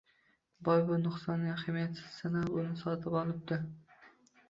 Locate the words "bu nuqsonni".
0.87-1.53